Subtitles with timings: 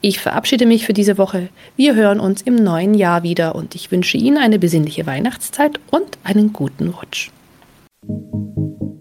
[0.00, 1.48] Ich verabschiede mich für diese Woche.
[1.76, 6.18] Wir hören uns im neuen Jahr wieder und ich wünsche Ihnen eine besinnliche Weihnachtszeit und
[6.24, 7.30] einen guten Rutsch.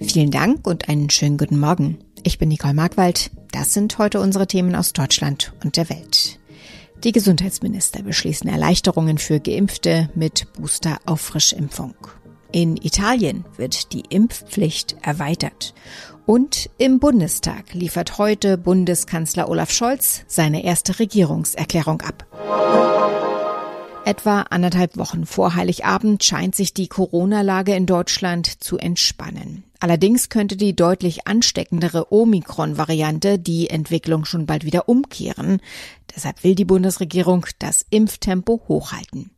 [0.00, 1.98] Vielen Dank und einen schönen guten Morgen.
[2.22, 3.30] Ich bin Nicole Markwald.
[3.52, 6.38] Das sind heute unsere Themen aus Deutschland und der Welt.
[7.04, 11.94] Die Gesundheitsminister beschließen Erleichterungen für Geimpfte mit Booster-Auffrischimpfung.
[12.50, 15.74] In Italien wird die Impfpflicht erweitert.
[16.24, 22.26] Und im Bundestag liefert heute Bundeskanzler Olaf Scholz seine erste Regierungserklärung ab.
[24.06, 29.64] Etwa anderthalb Wochen vor Heiligabend scheint sich die Corona-Lage in Deutschland zu entspannen.
[29.80, 35.60] Allerdings könnte die deutlich ansteckendere Omikron-Variante die Entwicklung schon bald wieder umkehren.
[36.16, 39.30] Deshalb will die Bundesregierung das Impftempo hochhalten.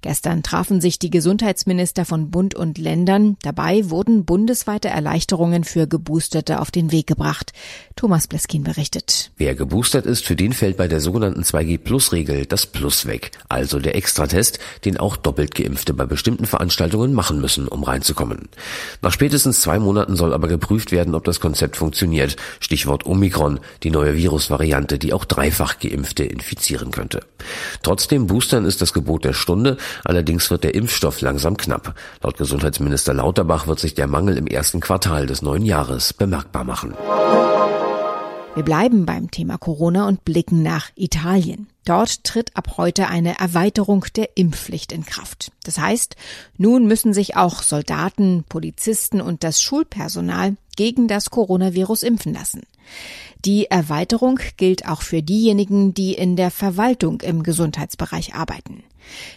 [0.00, 3.36] Gestern trafen sich die Gesundheitsminister von Bund und Ländern.
[3.42, 7.52] Dabei wurden bundesweite Erleichterungen für Geboosterte auf den Weg gebracht.
[7.96, 9.30] Thomas Bleskin berichtet.
[9.36, 13.30] Wer geboostert ist, für den fällt bei der sogenannten 2G-Plus-Regel das Plus weg.
[13.48, 18.48] Also der Extratest, den auch doppelt Geimpfte bei bestimmten Veranstaltungen machen müssen, um reinzukommen.
[19.02, 22.36] Nach spätestens zwei Monaten soll aber geprüft werden, ob das Konzept funktioniert.
[22.60, 27.20] Stichwort Omikron, die neue Virusvariante, die auch dreifach Geimpfte infizieren könnte.
[27.82, 29.76] Trotzdem Boostern ist das Gebot der Stunde.
[30.04, 31.94] Allerdings wird der Impfstoff langsam knapp.
[32.22, 36.94] Laut Gesundheitsminister Lauterbach wird sich der Mangel im ersten Quartal des neuen Jahres bemerkbar machen.
[38.54, 41.66] Wir bleiben beim Thema Corona und blicken nach Italien.
[41.84, 45.50] Dort tritt ab heute eine Erweiterung der Impfpflicht in Kraft.
[45.64, 46.14] Das heißt,
[46.56, 52.62] nun müssen sich auch Soldaten, Polizisten und das Schulpersonal gegen das Coronavirus impfen lassen.
[53.44, 58.84] Die Erweiterung gilt auch für diejenigen, die in der Verwaltung im Gesundheitsbereich arbeiten.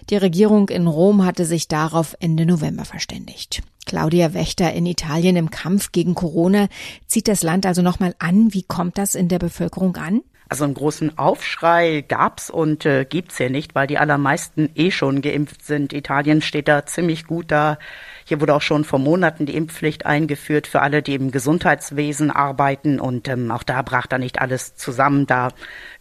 [0.10, 3.64] Die Regierung in Rom hatte sich darauf Ende November verständigt.
[3.86, 6.68] Claudia Wächter in Italien im Kampf gegen Corona
[7.08, 8.54] zieht das Land also nochmal an.
[8.54, 10.22] Wie kommt das in der Bevölkerung an?
[10.50, 15.22] Also einen großen Aufschrei gab's und äh, gibt's hier nicht, weil die allermeisten eh schon
[15.22, 15.92] geimpft sind.
[15.92, 17.78] Italien steht da ziemlich gut da.
[18.26, 23.00] Hier wurde auch schon vor Monaten die Impfpflicht eingeführt für alle, die im Gesundheitswesen arbeiten
[23.00, 25.28] und ähm, auch da brach da nicht alles zusammen.
[25.28, 25.50] Da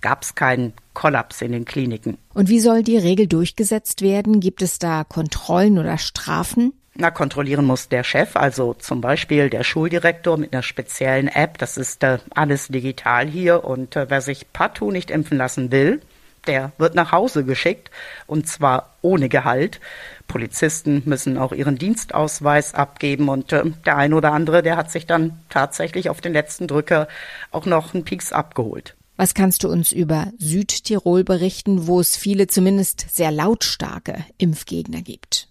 [0.00, 2.18] gab's keinen Kollaps in den Kliniken.
[2.32, 4.40] Und wie soll die Regel durchgesetzt werden?
[4.40, 6.72] Gibt es da Kontrollen oder Strafen?
[6.98, 11.58] Na, kontrollieren muss der Chef, also zum Beispiel der Schuldirektor mit einer speziellen App.
[11.58, 13.64] Das ist äh, alles digital hier.
[13.64, 16.00] Und äh, wer sich partout nicht impfen lassen will,
[16.46, 17.90] der wird nach Hause geschickt
[18.26, 19.80] und zwar ohne Gehalt.
[20.26, 25.04] Polizisten müssen auch ihren Dienstausweis abgeben und äh, der ein oder andere, der hat sich
[25.06, 27.08] dann tatsächlich auf den letzten Drücker
[27.50, 28.96] auch noch einen Pieks abgeholt.
[29.16, 35.48] Was kannst du uns über Südtirol berichten, wo es viele zumindest sehr lautstarke Impfgegner gibt?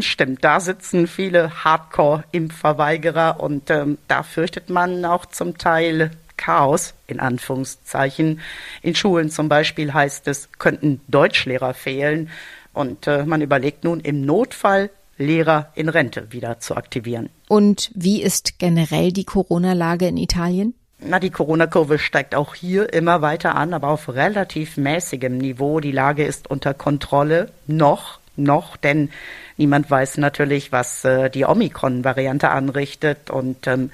[0.00, 7.20] Stimmt, da sitzen viele Hardcore-Impfverweigerer und ähm, da fürchtet man auch zum Teil Chaos, in
[7.20, 8.40] Anführungszeichen.
[8.82, 12.28] In Schulen zum Beispiel heißt es, könnten Deutschlehrer fehlen
[12.74, 17.30] und äh, man überlegt nun im Notfall Lehrer in Rente wieder zu aktivieren.
[17.48, 20.74] Und wie ist generell die Corona-Lage in Italien?
[20.98, 25.80] Na, die Corona-Kurve steigt auch hier immer weiter an, aber auf relativ mäßigem Niveau.
[25.80, 29.10] Die Lage ist unter Kontrolle noch noch, denn
[29.56, 33.90] niemand weiß natürlich, was äh, die Omikron-Variante anrichtet und ähm,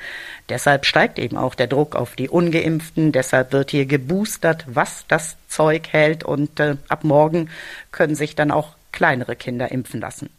[0.48, 3.12] deshalb steigt eben auch der Druck auf die Ungeimpften.
[3.12, 7.50] Deshalb wird hier geboostert, was das Zeug hält und äh, ab morgen
[7.90, 10.30] können sich dann auch kleinere Kinder impfen lassen.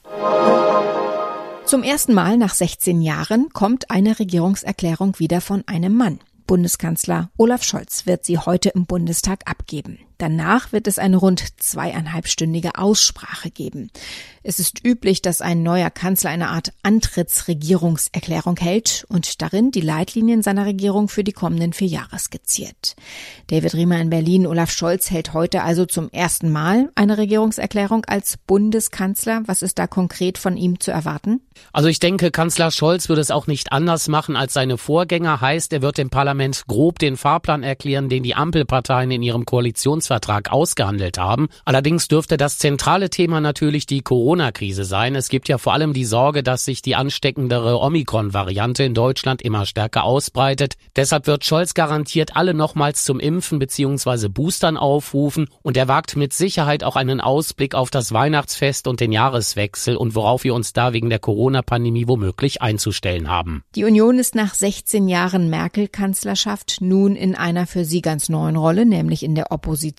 [1.65, 6.19] Zum ersten Mal nach 16 Jahren kommt eine Regierungserklärung wieder von einem Mann.
[6.45, 9.99] Bundeskanzler Olaf Scholz wird sie heute im Bundestag abgeben.
[10.23, 13.89] Danach wird es eine rund zweieinhalbstündige Aussprache geben.
[14.41, 20.41] Es ist üblich, dass ein neuer Kanzler eine Art Antrittsregierungserklärung hält und darin die Leitlinien
[20.41, 22.95] seiner Regierung für die kommenden vier Jahre skizziert.
[23.47, 28.37] David Riemer in Berlin, Olaf Scholz hält heute also zum ersten Mal eine Regierungserklärung als
[28.37, 29.43] Bundeskanzler.
[29.45, 31.41] Was ist da konkret von ihm zu erwarten?
[31.73, 35.41] Also ich denke, Kanzler Scholz würde es auch nicht anders machen als seine Vorgänger.
[35.41, 40.12] Heißt, er wird dem Parlament grob den Fahrplan erklären, den die Ampelparteien in ihrem Koalitionsvertrag
[40.51, 41.47] ausgehandelt haben.
[41.65, 45.15] Allerdings dürfte das zentrale Thema natürlich die Corona Corona-Krise sein.
[45.15, 49.65] Es gibt ja vor allem die Sorge, dass sich die ansteckendere Omikron-Variante in Deutschland immer
[49.65, 50.75] stärker ausbreitet.
[50.95, 54.29] Deshalb wird Scholz garantiert alle nochmals zum Impfen bzw.
[54.29, 59.11] Boostern aufrufen und er wagt mit Sicherheit auch einen Ausblick auf das Weihnachtsfest und den
[59.11, 63.63] Jahreswechsel und worauf wir uns da wegen der Corona-Pandemie womöglich einzustellen haben.
[63.75, 68.85] Die Union ist nach 16 Jahren Merkel-Kanzlerschaft nun in einer für sie ganz neuen Rolle,
[68.85, 69.92] nämlich in der Opposition.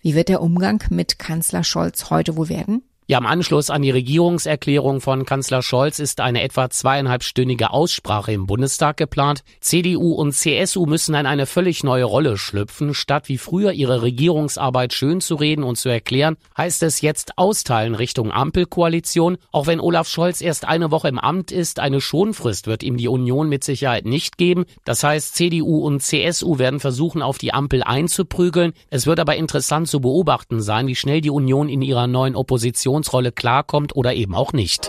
[0.00, 2.82] Wie wird der Umgang mit Kanzler Scholz heute wohl werden?
[3.06, 8.46] Ja, im Anschluss an die Regierungserklärung von Kanzler Scholz ist eine etwa zweieinhalbstündige Aussprache im
[8.46, 9.44] Bundestag geplant.
[9.60, 12.94] CDU und CSU müssen in eine völlig neue Rolle schlüpfen.
[12.94, 17.94] Statt wie früher ihre Regierungsarbeit schön zu reden und zu erklären, heißt es jetzt austeilen
[17.94, 19.36] Richtung Ampelkoalition.
[19.52, 23.08] Auch wenn Olaf Scholz erst eine Woche im Amt ist, eine Schonfrist wird ihm die
[23.08, 24.64] Union mit Sicherheit nicht geben.
[24.86, 28.72] Das heißt, CDU und CSU werden versuchen, auf die Ampel einzuprügeln.
[28.88, 32.93] Es wird aber interessant zu beobachten sein, wie schnell die Union in ihrer neuen Opposition
[32.94, 34.88] Funktionsrolle klarkommt oder eben auch nicht.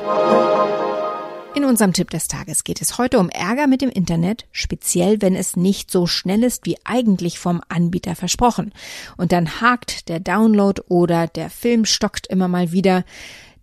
[1.55, 5.35] In unserem Tipp des Tages geht es heute um Ärger mit dem Internet, speziell wenn
[5.35, 8.73] es nicht so schnell ist wie eigentlich vom Anbieter versprochen.
[9.17, 13.05] Und dann hakt der Download oder der Film stockt immer mal wieder.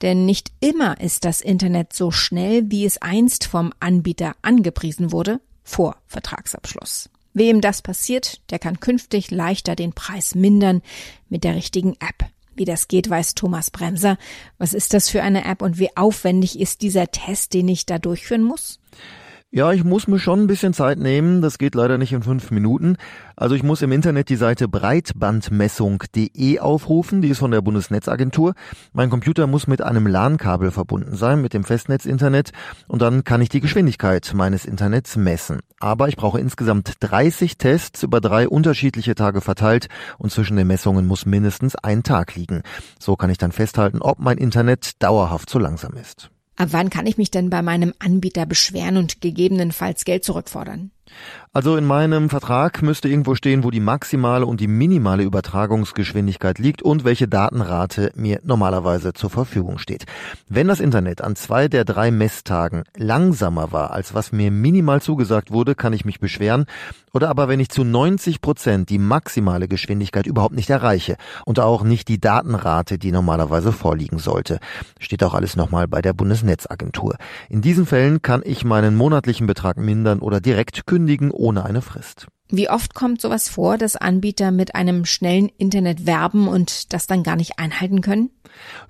[0.00, 5.40] Denn nicht immer ist das Internet so schnell, wie es einst vom Anbieter angepriesen wurde,
[5.62, 7.10] vor Vertragsabschluss.
[7.34, 10.82] Wem das passiert, der kann künftig leichter den Preis mindern
[11.28, 12.31] mit der richtigen App.
[12.54, 14.18] Wie das geht, weiß Thomas Bremser.
[14.58, 17.98] Was ist das für eine App und wie aufwendig ist dieser Test, den ich da
[17.98, 18.78] durchführen muss?
[19.54, 21.42] Ja, ich muss mir schon ein bisschen Zeit nehmen.
[21.42, 22.96] Das geht leider nicht in fünf Minuten.
[23.36, 27.20] Also ich muss im Internet die Seite breitbandmessung.de aufrufen.
[27.20, 28.54] Die ist von der Bundesnetzagentur.
[28.94, 32.52] Mein Computer muss mit einem LAN-Kabel verbunden sein, mit dem Festnetzinternet.
[32.88, 35.60] Und dann kann ich die Geschwindigkeit meines Internets messen.
[35.80, 39.88] Aber ich brauche insgesamt 30 Tests über drei unterschiedliche Tage verteilt.
[40.16, 42.62] Und zwischen den Messungen muss mindestens ein Tag liegen.
[42.98, 46.31] So kann ich dann festhalten, ob mein Internet dauerhaft zu langsam ist.
[46.56, 50.90] Ab wann kann ich mich denn bei meinem Anbieter beschweren und gegebenenfalls Geld zurückfordern?
[51.54, 56.80] Also in meinem Vertrag müsste irgendwo stehen, wo die maximale und die minimale Übertragungsgeschwindigkeit liegt
[56.80, 60.06] und welche Datenrate mir normalerweise zur Verfügung steht.
[60.48, 65.50] Wenn das Internet an zwei der drei Messtagen langsamer war, als was mir minimal zugesagt
[65.50, 66.64] wurde, kann ich mich beschweren.
[67.12, 71.82] Oder aber wenn ich zu 90 Prozent die maximale Geschwindigkeit überhaupt nicht erreiche und auch
[71.82, 74.58] nicht die Datenrate, die normalerweise vorliegen sollte.
[74.98, 77.16] Steht auch alles nochmal bei der Bundesnetzagentur.
[77.50, 82.26] In diesen Fällen kann ich meinen monatlichen Betrag mindern oder direkt kündigen ohne eine Frist.
[82.54, 87.22] Wie oft kommt sowas vor, dass Anbieter mit einem schnellen Internet werben und das dann
[87.22, 88.28] gar nicht einhalten können?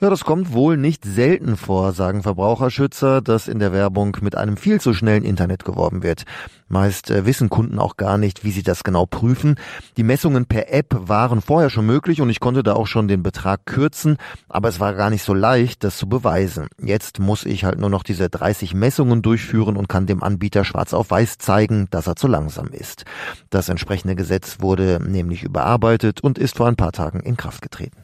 [0.00, 4.56] Ja, das kommt wohl nicht selten vor, sagen Verbraucherschützer, dass in der Werbung mit einem
[4.56, 6.24] viel zu schnellen Internet geworben wird.
[6.68, 9.56] Meist äh, wissen Kunden auch gar nicht, wie sie das genau prüfen.
[9.98, 13.22] Die Messungen per App waren vorher schon möglich und ich konnte da auch schon den
[13.22, 14.16] Betrag kürzen,
[14.48, 16.68] aber es war gar nicht so leicht, das zu beweisen.
[16.82, 20.94] Jetzt muss ich halt nur noch diese 30 Messungen durchführen und kann dem Anbieter schwarz
[20.94, 23.04] auf weiß zeigen, dass er zu langsam ist.
[23.52, 27.98] Das entsprechende Gesetz wurde nämlich überarbeitet und ist vor ein paar Tagen in Kraft getreten.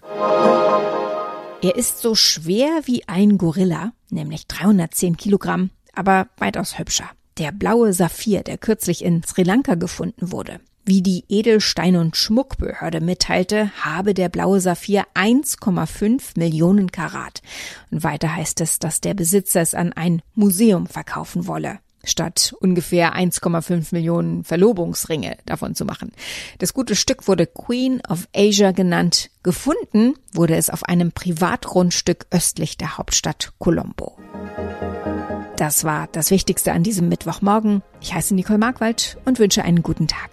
[1.62, 7.08] Er ist so schwer wie ein Gorilla, nämlich 310 Kilogramm, aber weitaus hübscher.
[7.38, 10.60] Der blaue Saphir, der kürzlich in Sri Lanka gefunden wurde.
[10.84, 17.40] Wie die Edelstein- und Schmuckbehörde mitteilte, habe der blaue Saphir 1,5 Millionen Karat.
[17.90, 23.14] Und weiter heißt es, dass der Besitzer es an ein Museum verkaufen wolle statt ungefähr
[23.14, 26.12] 1,5 Millionen Verlobungsringe davon zu machen.
[26.58, 29.30] Das gute Stück wurde Queen of Asia genannt.
[29.42, 34.16] Gefunden wurde es auf einem Privatgrundstück östlich der Hauptstadt Colombo.
[35.56, 37.82] Das war das Wichtigste an diesem Mittwochmorgen.
[38.00, 40.30] Ich heiße Nicole Markwald und wünsche einen guten Tag.